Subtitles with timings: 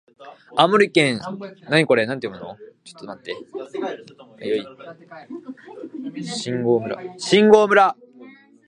[0.57, 1.21] 青森県
[7.17, 7.95] 新郷村